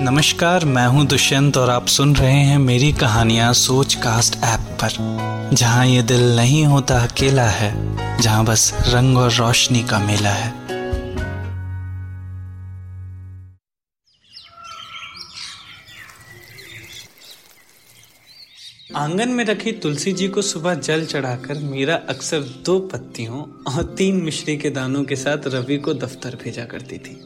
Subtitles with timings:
[0.00, 5.54] नमस्कार, मैं हूँ दुष्यंत और आप सुन रहे हैं मेरी कहानियाँ सोच कास्ट ऐप पर,
[5.54, 7.70] जहाँ ये दिल नहीं होता अकेला है,
[8.20, 10.48] जहाँ बस रंग और रोशनी का मेला है।
[18.96, 23.42] आँगन में रखी तुलसी जी को सुबह जल चढ़ाकर मीरा अक्सर दो पत्तियों
[23.74, 27.20] और तीन मिश्री के दानों के साथ रवि को दफ्तर भेजा करती थी।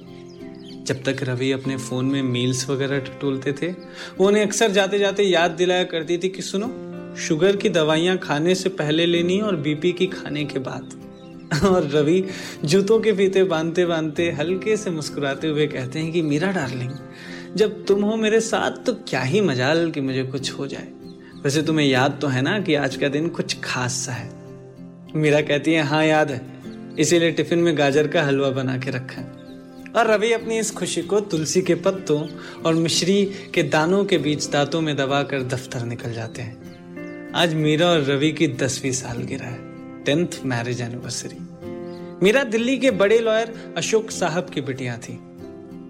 [0.91, 3.67] जब तक रवि अपने फ़ोन में मील्स वगैरह टटोलते थे,
[4.19, 6.67] वो उन्हें अक्सर जाते जाते याद दिलाया करती थी कि सुनो,
[7.17, 11.01] शुगर की दवाइयाँ खाने से पहले लेनी और बीपी की खाने के बाद।
[11.65, 12.25] और रवि
[12.65, 16.91] जूतों के फीते बांधते बांधते हल्के से मुस्कुराते हुए कहते हैं कि, मीरा डार्लिंग,
[17.57, 20.89] जब तुम हो मेरे साथ तो क्या ही मजाल कि मुझे कुछ हो जाए।
[21.45, 24.31] वैसे तुम्हें याद तो है ना कि आज का दिन कुछ खास सा है।
[25.17, 26.43] मीरा कहती है हाँ याद है।
[26.99, 29.40] इसीलिए टिफ़िन में गाजर का हलवा बना के रखा है।
[29.97, 32.21] और रवि अपनी इस खुशी को तुलसी के पत्तों
[32.63, 37.87] और मिश्री के दानों के बीच दांतों में दबाकर दफ्तर निकल जाते हैं। आज मीरा
[37.87, 41.37] और रवि की दसवीं साल गिरा है tenth marriage anniversary
[42.23, 45.19] Meera Delhi के बड़े लॉयर अशोक साहब की बिटिया थी।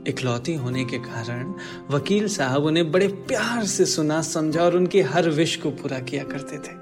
[0.08, 1.54] इकलौती होने के कारण
[1.90, 6.24] वकील साहब उन्हें बड़े प्यार से सुना, समझा और उनकी हर विश को पूरा किया
[6.24, 6.78] करते थे।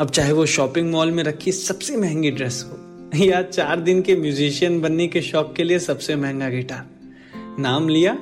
[0.00, 2.83] अब चाहे वो शॉपिंग मॉल में रखी सबसे महँगी ड्रेस हो
[3.16, 6.86] या चार दिन के म्यूजिशियन बनने के शौक के लिए सबसे महँगा गिटार।
[7.58, 8.18] नाम लिया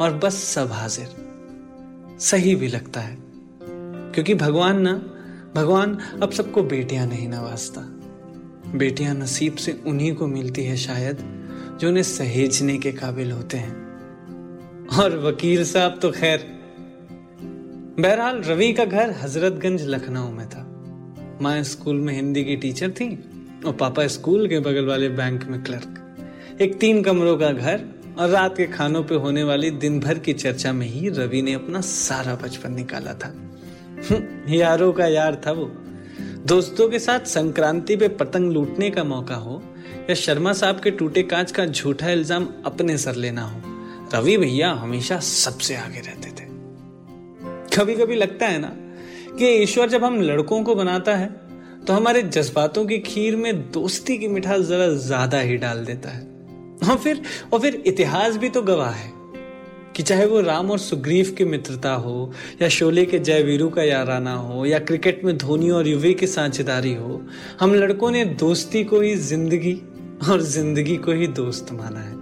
[0.00, 1.06] और बस सब हाजिर।
[2.20, 3.18] सही भी लगता है।
[4.12, 4.92] क्योंकि भगवान ना,
[5.54, 7.80] भगवान अब सबको बेटियाँ नहीं नवाजता।
[8.78, 11.48] बेटियाँ नसीब से उन्हीं को मिलती है शायद,
[11.80, 13.86] जो उन्हें सहेजने के काबिल होते हैं।
[15.00, 16.46] और वकील साहब तो खैर,
[18.00, 20.72] बहरहाल रवि का घर हजरतगंज लखनऊ में था।
[21.42, 25.62] माँ स्कूल में हिंदी की टीचर थी। और पापा स्कूल के बगल वाले बैंक में
[25.62, 27.84] क्लर्क। एक तीन कमरों का घर
[28.18, 31.52] और रात के खानों पे होने वाली दिन भर की चर्चा में ही रवि ने
[31.52, 33.32] अपना सारा बचपन निकाला था।
[34.48, 35.70] यारों का यार था वो।
[36.46, 39.62] दोस्तों के साथ संक्रांति पे पतंग लूटने का मौका हो
[40.10, 43.60] या शर्मा साहब के टूटे कांच का झूठा इल्ज़ाम अपने सर लेना हो,
[44.14, 46.44] रवि भैया हमेशा सबसे आगे रहते थे।
[47.76, 48.70] कभी कभी लगता है ना
[49.38, 51.28] कि ईश्वर जब हम लड़कों को बनाता है
[51.86, 56.24] तो हमारे जज्बातों की खीर में दोस्ती की मिठास जरा ज़्यादा ही डाल देता है।
[56.90, 57.20] और फिर
[57.52, 59.10] और फिर इतिहास भी तो गवाह है
[59.96, 62.32] कि चाहे वो राम और सुग्रीव की मित्रता हो,
[62.62, 66.94] या शोले के जयवीरू का याराना हो, या क्रिकेट में धोनी और युवी की साझेदारी
[66.94, 67.20] हो,
[67.60, 69.74] हम लड़कों ने दोस्ती को ही ज़िंदगी
[70.30, 72.14] और ज़िंदगी को ही दोस्त माना है।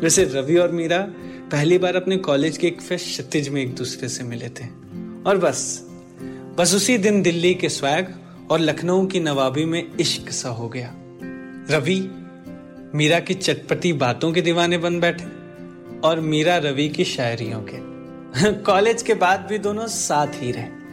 [0.00, 0.98] वैसे रवि और मीरा
[1.52, 4.66] पहली बार अपने कॉलेज के एक फेस्ट क्षतिज में एक दूसरे से मिले थे।
[5.26, 5.64] और बस
[6.58, 8.06] बस उसी दिन दिल्ली के स्वैग
[8.50, 10.94] और लखनऊ की नवाबी में इश्क सा हो गया।
[11.70, 12.10] रवि,
[12.94, 15.24] मीरा की चटपटी बातों के दीवाने बन बैठे
[16.00, 17.94] और मीरा रवि की शायरियों के।
[18.52, 20.84] कॉलेज के बाद भी दोनों साथ ही रहे।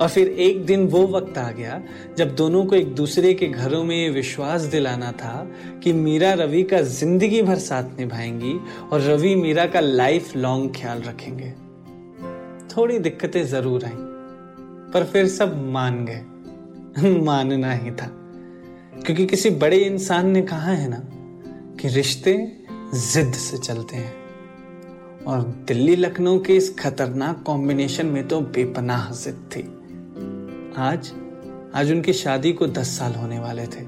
[0.00, 1.82] और फिर एक दिन वो वक्त आ गया
[2.18, 5.50] जब दोनों को एक दूसरे के घरों में ये विश्वास दिलाना था
[5.84, 8.60] कि मीरा रवि का ज़िंदगी भर साथ निभाएँगी
[8.92, 11.52] और रवि मीरा का लाइफ लॉन्ग ख्याल रखेंगे।
[12.76, 13.96] थोड़ी दिक्कतें ज़रूर आई,
[14.92, 16.24] पर फिर सब मान गए।
[17.24, 18.06] मानना ही था।
[19.06, 21.02] क्योंकि किसी बड़े इंसान ने कहा है ना
[21.80, 22.52] कि रिश्ते
[22.94, 24.14] जिद से चलते हैं।
[25.26, 29.60] और दिल्ली लखनऊ के इस खतरनाक कॉम्बिनेशन में तो बेपनाह जिद थी।
[30.76, 31.12] आज
[31.74, 33.82] आज उनकी शादी को दस साल होने वाले थे।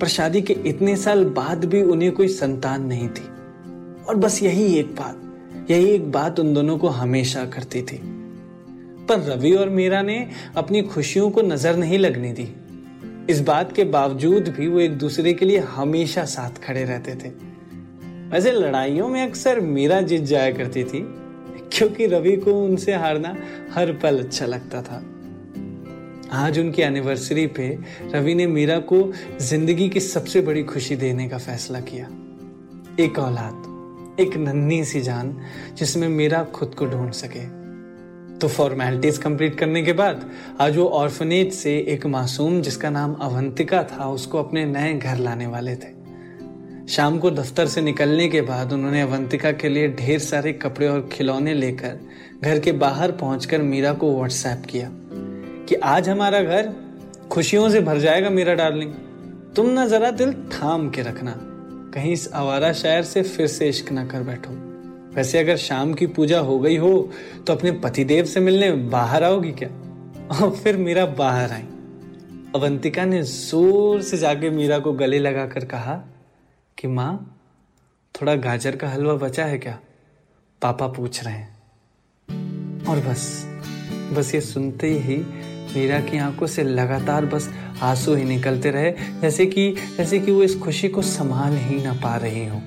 [0.00, 3.24] पर शादी के इतने साल बाद भी उन्हें कोई संतान नहीं थी।
[4.04, 5.22] और बस यही एक बात,
[5.70, 8.17] यही एक बात उन दोनों को हमेशा करती थी।
[9.08, 10.26] पर रवि और मीरा ने
[10.56, 12.48] अपनी खुशियों को नज़र नहीं लगने दी।
[13.32, 17.28] इस बात के बावजूद भी वो एक दूसरे के लिए हमेशा साथ खड़े रहते थे।
[18.30, 21.00] वैसे लड़ाइयों में अक्सर मीरा जीत जाया करती थी,
[21.72, 23.36] क्योंकि रवि को उनसे हारना
[23.72, 25.02] हर पल अच्छा लगता था।
[26.32, 27.68] आज उनकी एनिवर्सरी पे
[28.14, 32.08] रवि ने मीरा को ज़िंदगी की सबसे बड़ी खुशी देने का फैसला किया।
[33.04, 35.36] एक औलाद, एक नन्ही सी जान,
[35.74, 37.57] जिसमें मीरा खुद को ढूंढ सके।
[38.40, 40.30] तो फॉर्मेलिटीज कंप्लीट करने के बाद,
[40.60, 45.46] आज वो ऑर्फनेज से एक मासूम, जिसका नाम अवंतिका था, उसको अपने नए घर लाने
[45.46, 45.96] वाले थे।
[46.88, 51.08] शाम को दफ्तर से निकलने के बाद उन्होंने अवंतिका के लिए ढेर सारे कपड़े और
[51.12, 51.98] खिलौने लेकर
[52.42, 54.90] घर के बाहर पहुंचकर मीरा को व्हाट्सएप किया
[55.68, 56.72] कि आज हमारा घर
[57.30, 58.92] खुशियों से भर जाएगा, मेरा डार्लिंग
[59.56, 61.34] तुम ना जरा दिल थाम के रखना।
[61.94, 64.67] कहीं इस आवारा शायर से फिर से इश्क ना कर बैठो।
[65.18, 67.10] वैसे अगर शाम की पूजा हो गई हो
[67.46, 69.68] तो अपने पतिदेव से मिलने बाहर आओगी क्या?
[70.36, 71.62] और फिर मीरा बाहर आई।
[72.54, 75.94] अवंतिका ने ज़ोर से जाके मीरा को गले लगाकर कहा
[76.78, 77.40] कि, माँ,
[78.14, 79.78] थोड़ा गाजर का हलवा बचा है क्या?
[80.62, 83.46] पापा पूछ रहे हैं। और बस
[84.16, 85.16] बस ये सुनते ही
[85.74, 87.50] मीरा की आँखों से लगातार बस
[87.82, 91.92] आँसू ही निकलते रहे, जैसे कि जैसे कि वो इस खुशी को संभाल ही ना
[91.92, 92.62] पा रही हो।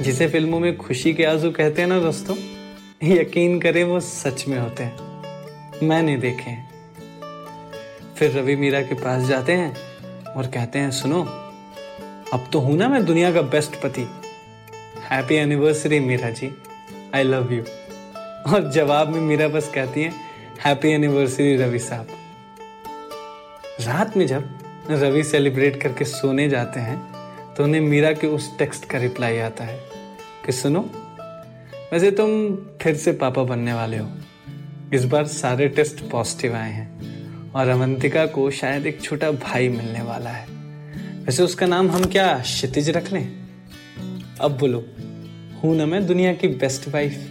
[0.00, 2.36] जिसे फ़िल्मों में खुशी के आँसू कहते हैं ना दोस्तों,
[3.04, 6.70] यकीन करें वो सच में होते हैं। मैंने देखे हैं।
[8.18, 9.76] फिर रवि मीरा के पास जाते हैं
[10.32, 11.22] और कहते हैं, सुनो,
[12.32, 14.06] अब तो हूँ ना मैं दुनिया का बेस्ट पति।
[15.10, 16.50] Happy anniversary Meera ji.
[17.14, 17.62] I love you
[18.52, 20.12] और जवाब में मीरा बस कहती है
[20.64, 22.08] हैप्पी एनिवर्सरी रवि साहब.
[23.80, 24.58] रात में जब
[24.90, 27.23] रवि सेलिब्रेट करके सोने जाते हैं
[27.56, 29.78] तो उन्हें मीरा के उस टेक्स्ट का रिप्लाई आता है
[30.46, 30.80] कि सुनो,
[31.92, 34.08] वैसे तुम फिर से पापा बनने वाले हो।
[34.94, 37.04] इस बार सारे टेस्ट पॉजिटिव आए हैं
[37.52, 40.46] और अवंतिका को शायद एक छोटा भाई मिलने वाला है।
[41.24, 43.32] वैसे उसका नाम हम क्या क्षितिज रख लें?
[44.40, 44.84] अब बोलो,
[45.62, 47.30] हूँ ना मैं दुनिया की बेस्ट वाइफ